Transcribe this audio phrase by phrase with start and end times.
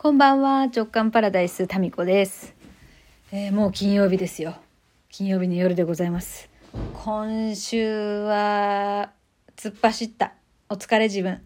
[0.00, 2.54] こんばんは、直感パラダイスタミコです、
[3.32, 4.54] えーもう金曜日ですよ。
[5.10, 6.48] 金曜日の夜でございます。
[7.02, 9.10] 今週は
[9.56, 10.34] 突っ走った。
[10.68, 11.40] お疲れ自分。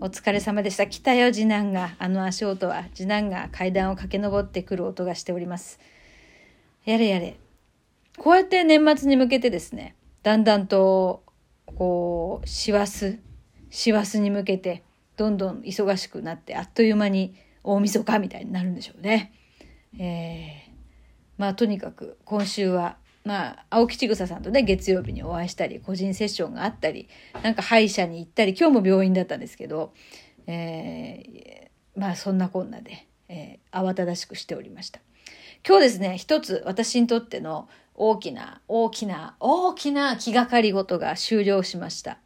[0.00, 0.86] お疲れ様でした。
[0.86, 1.96] 来たよ、次男が。
[1.98, 5.80] あの足音は、次男が階段を駆け上ってくる音がしております。
[6.84, 7.38] やれやれ。
[8.18, 11.24] こうやって年末に向けてですね、だんだんと、
[11.66, 13.18] こう、師走、
[13.68, 14.84] 師走に向けて、
[15.16, 17.34] どんどん忙しくなって、あっという間に
[17.64, 19.32] 大晦日みたいになるんでしょうね。
[19.98, 20.68] えー
[21.38, 27.08] まあとにかく今週は、まあ、青木千草さんとね、月曜日にお会いしたり、個人セッションがあったり、
[27.44, 29.92] なんか歯医者に行ったり、今日も病院だったんですけど、
[30.46, 35.00] えーまあそんなこんなで、えー慌ただしくしておりました。
[35.66, 42.18] 今日ですね、一つ私にとっての大きな、大きな、大きな気がかり事が終了しました。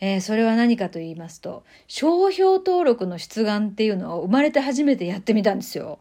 [0.00, 5.98] えーそれは何かと言いますと、商標登録の出願っていうのを生まれて初めてやってみたんですよ。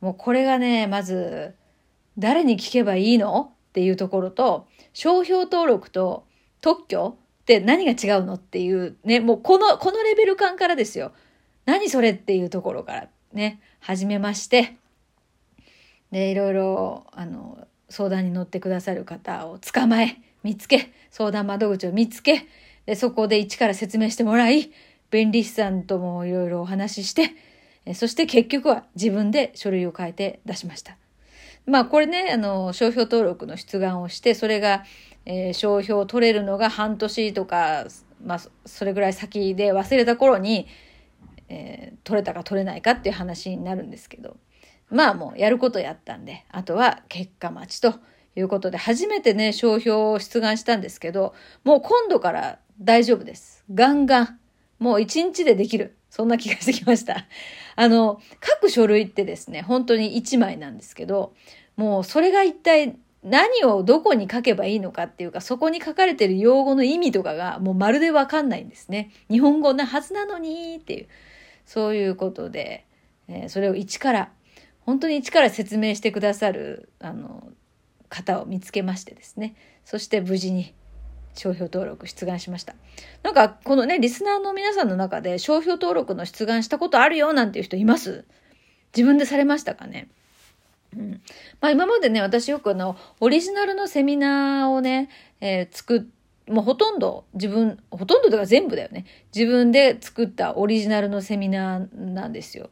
[0.00, 1.54] もうこれがね、まず、
[2.16, 3.52] 誰に聞けばいいの？
[3.70, 6.24] っていうところと、商標登録と
[6.60, 8.34] 特許って何が違うの？
[8.34, 11.12] っていうね、もうこの、このレベル感からですよ。
[11.66, 14.76] 何それっていうところからね、始めまして、
[16.10, 22.46] で、いろいろ、あの、相談に乗ってくださる方を捕まえ、見つけ、相談窓口を見つけ、
[22.86, 24.70] で、そこで一から説明してもらい、
[25.10, 27.32] 弁理士さんともいろいろお話しして、
[27.94, 30.96] そして結局は自分で書類を書いて出しました。
[31.66, 34.84] まあこれね、あの、商標登録の出願をして、それが、
[35.26, 37.86] えー商標を取れるのが半年とか、
[38.24, 40.66] まあそそれぐらい先で忘れた頃に、
[41.48, 44.36] えー取れたか取れないかっていう話になるんですけど、
[44.90, 47.94] まあもうやることやったんで、あとは結果待ちと
[48.36, 53.64] いうことで、初めてね、商標を出願したんですけど、もう今度から大丈夫です。
[53.72, 54.40] ガンガン。
[54.78, 55.96] もう一日でできる。
[56.08, 57.26] そんな気がしてきました。
[57.76, 61.34] あの、書く書類ってですね、本当に一枚なんですけど、
[61.76, 69.10] もうそれが一体何をどこに書けばいいのかっていうか、そこに書かれてる用語の意味とかがもうまるでわかんないんですね。
[69.30, 71.06] 日本語なはずなのにっていう、
[71.66, 72.86] そういうことで、
[73.28, 74.32] えーそれを一から、
[74.80, 77.52] 本当に一から説明してくださる、あの、
[78.08, 79.54] 方を見つけましてですね。
[79.84, 80.74] そして無事に
[81.34, 82.74] 商標登録出願しました。
[83.22, 88.24] なんか、このね、リスナーの皆さんの中で商標登録の出願したことあるよなんていう人います？
[88.94, 90.08] 自分でされましたかね？
[90.96, 91.20] うん。
[91.60, 95.08] まあ今までね、私よくあの、オリジナルのセミナーをね、
[95.40, 96.02] えー作っ
[96.48, 99.04] もうほとんど自分、ほとんどとか全部だよね。
[99.32, 102.70] 自分で作ったオリジナルのセミナーなんですよ。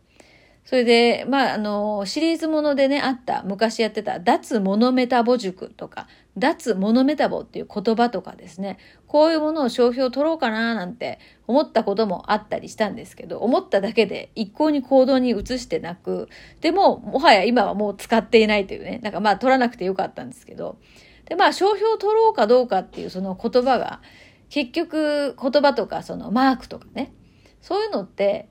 [0.68, 16.28] それで、まあ、あの、シリーズものでね、あった、昔やってた、脱モノメタボ塾とか、脱モノメタボっていう言葉とかですね、こういうものを商標取ろうかななんて思ったこともあったりしたんですけど、思っただけで一向に行動に移してなく、
[16.60, 20.76] でも、もはや今はもう使っていないというね、なんかまあ取らなくてよかったんですけど、
[21.24, 24.02] で、まあ商標取ろうかどうかっていうその言葉が、
[24.50, 27.14] 結局言葉とかそのマークとかね、
[27.62, 28.50] そういうのって、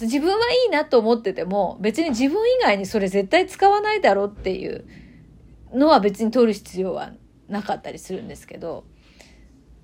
[0.00, 4.84] 自分はいいなと思ってても、別に自分以外にそれ絶対使わないだろうっていう
[5.72, 7.12] のは別に取る必要は
[7.48, 8.84] なかったりするんですけど、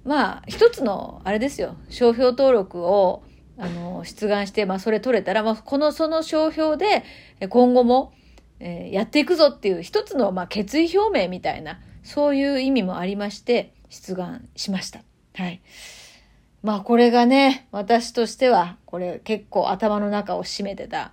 [0.04, 3.22] まあ、一つの、あれですよ、商標登録を、
[3.58, 7.04] あの、出願して、まあ、それ取れたら、まあ、この、その商標で、
[7.48, 8.12] 今後も、
[8.58, 15.02] えーやっていくぞっていう一つの、まあ、決意表明みたいな、そういう意味もありまして、出願しました。
[15.34, 15.60] はい。
[16.62, 21.12] まあこれがね、私としては、これ結構頭の中を占めてた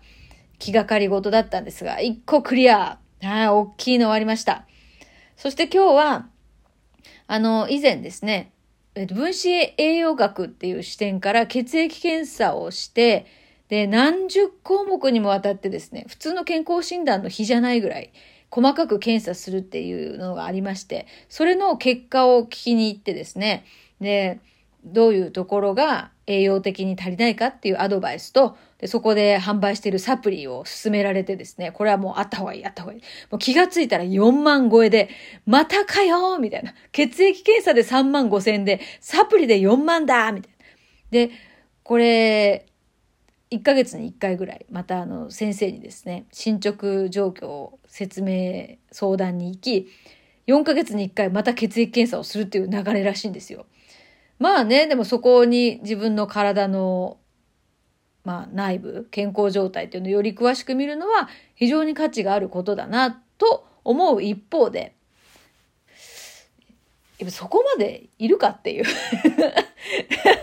[0.59, 2.99] 気がかり事だったんですが、一個クリア。
[3.21, 4.67] はい、大きいの終わりました。
[5.37, 6.27] そして今日は、
[7.27, 8.51] あの、以前ですね、
[8.93, 13.25] 分子栄養学っていう視点から血液検査をして、
[13.69, 18.11] で、何十項目にもわたってですね、普通の健康診断の比じゃないぐらい、
[18.49, 23.65] 細かく検査するっていうのがありまして、それの結果を聞きに行ってですね、
[23.99, 24.39] で、
[24.93, 33.01] どういうところが栄養的に足りないかっていうアドバイスと、でそこで販売しているサプリを勧められてですね、これはもうあった方がいい、あった方がいい。
[33.31, 35.09] もう気がついたら4万超えで、
[35.45, 36.73] またかよみたいな。
[36.91, 40.57] 血液検査で3万5千で、サプリで4万だみたいな。
[41.11, 41.31] で、
[41.83, 42.65] これ、
[43.49, 49.87] 1ヶ月に1回ぐらい、またあの、先生にですね、進捗状況を説明、相談に行き、
[50.47, 53.65] 4ヶ月に1回また血液検査をするっていう流れらしいんですよ。
[54.39, 57.17] まあね、でもそこに自分の体の、
[58.23, 64.95] まあ内部、健康状態っていうのをより詳しく見るのは非常に価値があることだなと思う一方で、
[67.17, 68.85] やっぱそこまでいるかっていう。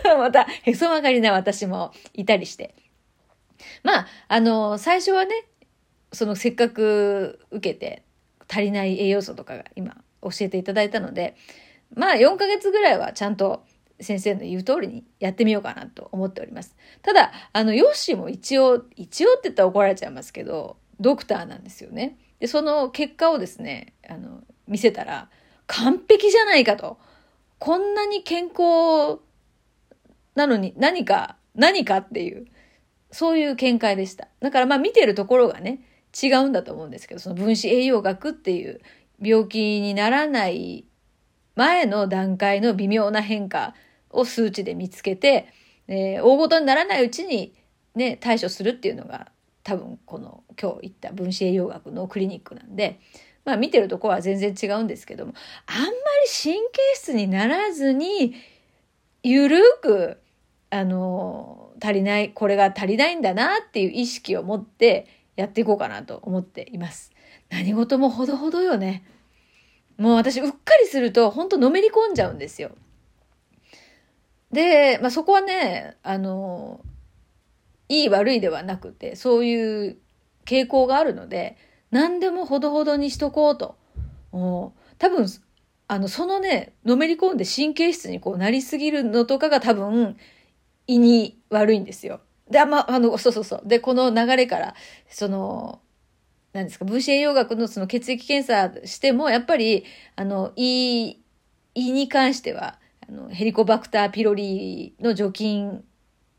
[0.17, 2.75] また、へそ曲がりな私もいたりして。
[3.83, 5.45] まあ、あの、最初はね、
[6.11, 8.03] そのせっかく受けて
[8.47, 11.35] 足りない栄養素とかが今教えていただいたので、
[11.93, 13.63] まあ4ヶ月ぐらいはちゃんと
[13.99, 16.75] 先生の言う通りにやってみようかなと思っております。
[17.01, 22.17] ただ、あの、ヨッシーも一応、一応って言ったら怒られちゃいますけど、ドクターなんですよね。
[22.39, 25.29] で、その結果をですね、あの、見せたら、
[25.67, 26.97] 完璧じゃないかと。
[27.59, 29.19] こんなに健康
[30.35, 32.47] なのに何か、何かっていう、
[33.11, 34.27] そういう見解でした。
[34.41, 35.81] だからまあ見てるところがね、
[36.21, 38.81] 違うんだと思うんですけど、その分子栄養学っていう
[39.21, 40.85] 病気にならない
[41.55, 43.73] 前の段階の微妙な変化
[44.15, 45.47] を数値で見つけて、
[45.87, 47.53] えー、大ごとにならないうちに
[47.95, 49.31] ね、対処するっていうのが
[49.63, 52.99] 多分この今日言った分子栄養学のクリニックなんで、
[53.45, 55.33] まあ見てるとこは全然違うんですけども、
[55.65, 55.93] あんまり
[56.31, 56.61] 神経
[56.95, 58.35] 質にならずに、
[59.23, 60.19] ゆるく、
[60.69, 67.11] あの、足りない、これが足りないんだなっていう意識を持ってやっていこうかなと思っています。
[67.49, 69.03] 何事もほどほどよね。
[69.97, 72.71] もう私うっかりすると本当のめり込んじゃうんですよ。
[74.55, 76.79] で、まあ、そこはね、あの、
[77.89, 79.97] いい悪いではなくて、そういう
[80.45, 81.57] 傾向があるので、
[81.91, 83.75] 何でもほどほどにしとこうと。
[84.31, 84.73] 多
[85.09, 85.27] 分、
[85.87, 90.17] あの、そのね、のめり込んで神経質にこうなりすぎるのとかが多分、
[90.87, 92.21] 胃に悪いんですよ。
[92.49, 93.61] で、あ、まあ、の、そうそうそう。
[93.65, 94.75] で、この流れから、
[95.09, 95.81] その、
[96.53, 99.83] 何ですか、分子栄養学のその血液検査しても、やっぱり、
[100.15, 101.17] あの、胃、
[101.73, 105.83] 胃に関しては、あの、ヘリコバクターピロリの除菌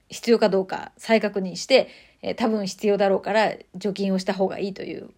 [0.08, 1.88] 必要かどうか再確認して、
[2.22, 5.10] えー、多分必要だろうから除菌をした方がいいという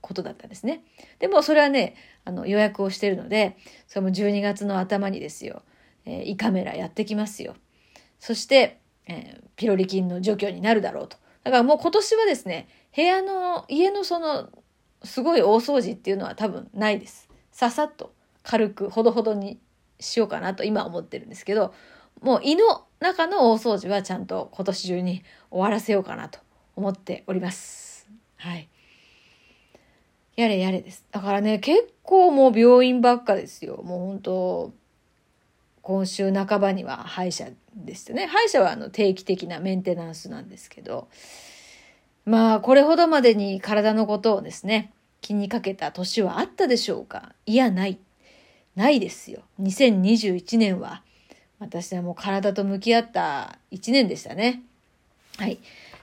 [0.00, 0.82] ことだったんですね。
[1.18, 3.56] でもそれはね、あの予約をしてるので、
[3.86, 5.62] それも12月の頭にですよ、
[6.04, 7.54] えー、胃カメラやってきますよ。
[8.18, 11.16] そして、えー、ピロリ菌の除去になるだろうと。
[11.44, 14.48] だからもう今年はですね、部屋の、家のその、
[15.04, 17.28] すごい大掃除っていうのは多分ないです。
[17.52, 19.58] ささっと軽くほどほどに
[20.00, 21.74] しようかなと今思ってるんですけど、
[22.20, 26.38] もう胃の中の大掃除はちゃんと今年中に終わらせようかなと
[26.74, 28.08] 思っております。
[28.36, 28.68] はい。
[30.36, 31.04] やれやれです。
[31.10, 33.82] だからね、結構もう病院ばっかですよ。
[33.82, 34.72] もう本当
[35.82, 38.26] 今週半ばには歯医者ですよね。
[38.26, 41.08] 歯医者はあの定期的なメンテナンスなんですけど、
[42.24, 47.34] まあ、これほどまでに体のことをですね、気にかけた年はあったでしょうか？
[47.46, 47.98] いや、ない。
[48.76, 49.40] ないですよ。
[49.60, 51.02] 2021年は、
[51.58, 54.62] 私はもう体と向き合った1年でしたね。
[55.38, 55.58] はい。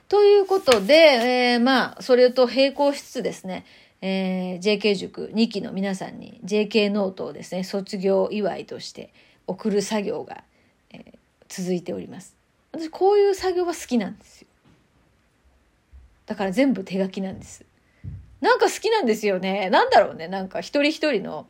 [0.08, 3.64] ということで、えー、まあ、それと並行しつつですね、
[4.02, 9.10] えー、JK 塾2期の皆さんに JK ノートをですね、卒業祝いとして
[9.46, 10.44] 送る作業が、
[10.90, 11.02] えー、
[11.48, 12.36] 続いております。
[12.72, 14.48] 私、こういう作業は好きなんですよ。
[16.26, 17.64] だから全部手書きなんです。
[18.40, 19.70] なんか好きなんですよね。
[19.70, 20.28] なんだろうね。
[20.28, 21.46] なんか一人一人の、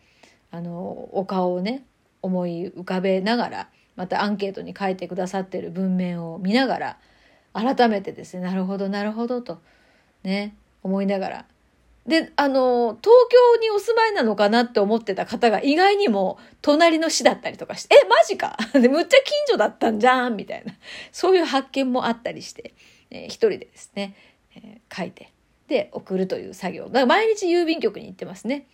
[0.54, 1.84] あの、お顔をね、
[2.22, 6.98] 思い浮かべながら、またアンケートに書いてくださってる文面を見ながら、
[7.52, 9.58] 改めてですね、なるほど、なるほどと、
[10.22, 10.54] ね、
[10.84, 11.46] 思いながら。
[12.06, 20.72] で、あの、東京にお住まいなのかなって思ってた方が意外にも隣の市だったりとかして、え、マジか で、むっちゃ近所だったんじゃんみたいな。
[21.10, 22.74] そういう発見もあったりして、
[23.10, 24.14] えー、一人でですね、
[24.54, 25.32] えー、書いて、
[25.66, 26.88] で、送るという作業。
[26.90, 28.66] だか毎日郵便局に行ってますね。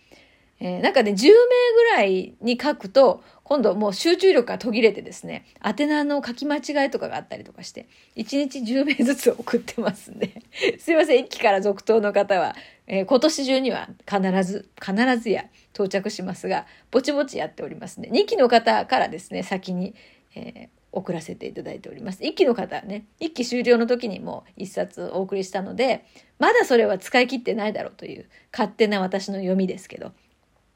[0.63, 10.43] えー、なんかね、10名ぐらいに書くと、今度もう集中力が途切れてですね、宛名の書き間違いとかがあったりとかして、1日10名ずつ送ってますんで、
[10.77, 18.09] すいません、1期から続投の方は、えー、今年中には必ず、必ずや到着しますが、ぼちぼちやっておりますね。
[18.11, 19.95] 2期の方からですね、先に、
[20.35, 22.21] えー送らせていただいております。
[22.21, 26.03] 一期の方はね、一期終了の時にも一冊お送りしたので、
[26.37, 30.11] まだそれは使い切ってないだろうという勝手な私の読みですけど。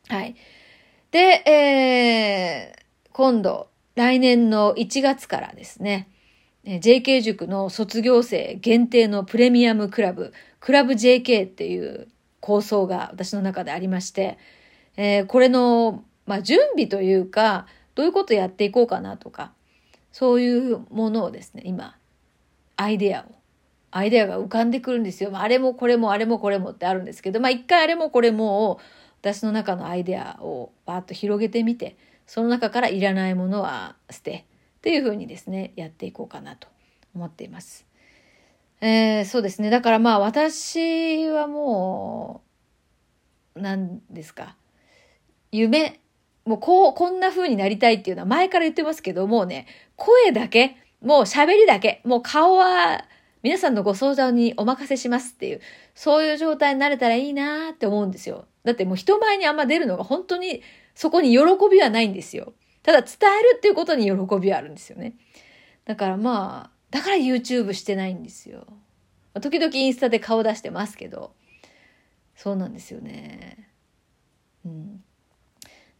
[0.07, 0.35] はい。
[1.11, 1.19] で、
[1.49, 6.09] えー、今度、来年の1月からですね、
[6.65, 12.07] JK 塾の卒業生限定のプレミアムクラブ、クラブ JK っていう
[12.39, 14.37] 構想が私の中でありまして、
[14.97, 19.53] えー、これの、まあ、準備というか、どういうことやっていこうかなとか、
[20.11, 21.97] そういうものをですね、今、
[22.77, 23.23] アイデアを、
[23.91, 25.31] アイデアが浮かんでくるんですよ。
[25.33, 28.79] あれもこれもあれもこれもってあるんですけど、まあ一回あれもこれもを
[29.25, 34.45] 私の中のアイデアをバーッと広げてみて、その中からいらないものは捨て、
[34.77, 36.67] っていうふうにですね、やっていこうかなと
[37.15, 37.87] 思っています。
[38.81, 39.71] えー、そうですね。
[39.71, 42.43] だからまあ私はも
[43.55, 44.55] う、何ですか。
[45.51, 45.99] 夢、
[46.45, 49.65] もうこう、こんな風になりたいっていうのは前から言ってますけど、もうね、
[49.95, 53.05] 声だけ、もう喋りだけ、もう顔は
[53.41, 55.61] 皆さんのご相談にお任せしますっていう、
[55.95, 58.45] そういう状態になれたらいいなって思うんですよ。
[58.65, 60.61] だってもう人前にあんま出るのが本当に
[60.95, 61.39] そこに喜
[61.71, 62.53] びはないんですよ。
[62.83, 65.15] ただ伝えるっていうことに喜びはあるんですよね。
[65.85, 68.65] だからまあ、だから YouTube してないんですよ。
[69.41, 71.33] 時々インスタで顔出してますけど、
[72.35, 73.69] そうなんですよね。
[74.65, 75.03] うん。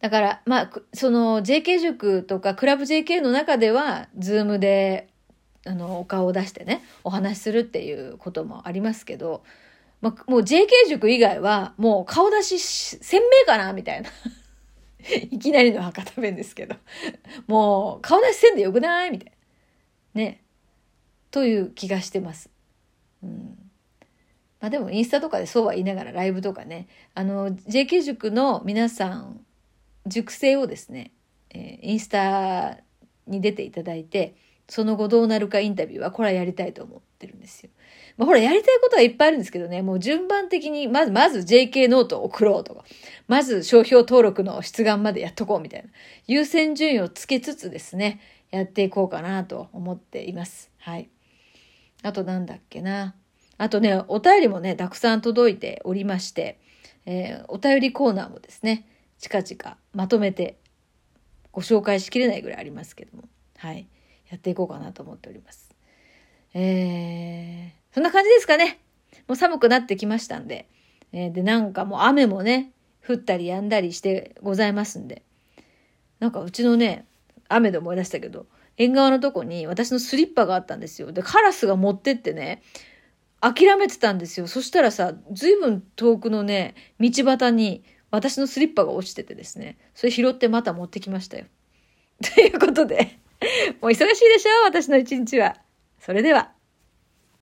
[0.00, 5.08] だから、まあ、その JK 塾とかクラブ JK の中では、ズームで、
[5.66, 9.42] あの、お顔を出してね、お話しするっていうこともありますけど、
[10.00, 14.10] まあ、もう JK 塾以外は、もう顔出し鮮明かなみたいな。
[15.30, 16.76] いきなりの博多弁ですけど。
[17.46, 19.32] もう、顔出しせんでよくないみたい
[20.14, 20.22] な。
[20.22, 20.42] ね。
[21.30, 22.50] という気がしてます。
[23.22, 23.70] うん。
[24.60, 29.44] まあでもインスタとかでそうは言いながらライブとかね、あの、JK 塾の皆さん
[30.06, 31.12] 塾生をですね、
[31.50, 32.78] えー、インスタ
[33.26, 34.34] に出ていただいて、
[34.68, 37.70] その後どうなるかインタビューはこれはやりたいと思ってるんですよ。
[38.16, 42.84] まあ、ほら、やりたいことはいっぱいあるんですけどね、もう順番的に、まず、まず JK ノートを送ろうとか、
[43.28, 45.88] まず商標登録の出願までやっとこうみたいな、
[46.26, 48.20] 優先順位をつけつつですね、
[48.50, 50.70] やっていこうかなと思っています。
[50.78, 51.08] はい。
[52.02, 53.14] あとなんだっけな。
[53.58, 56.58] あとね、お便りもね、たくさん届いておりまして、
[57.06, 58.86] えー、お便りコーナーもですね、
[59.18, 60.58] 近々まとめて
[61.52, 63.24] ご紹介しきれないぐらいありますけども、
[63.56, 63.88] はい、
[64.30, 65.74] やっていこうかなと思っております。
[66.52, 68.78] えー、そんな感じですかね。
[69.26, 70.68] もう寒くなってきましたんで、
[71.12, 72.72] えー、で、なんかもう雨もね、
[73.02, 75.22] 降ったり止んだりしてございますんで、
[76.20, 77.06] なんかうちのね、
[77.48, 78.44] 雨で思い出したけど、
[78.76, 81.10] 縁側のとこに私のスリッパがあったんですよ。
[81.10, 82.60] で、カラスが持ってってね、
[83.40, 84.46] 諦めてたんですよ。
[84.46, 91.46] そしたらさ、ずいぶん遠くのね、道端に私のスリッパが落ちててですね、それ拾ってまた持ってきましたよ。
[92.34, 93.18] ということで、
[93.80, 95.56] もう忙しいでしょ私の一日は。
[95.98, 96.55] それでは。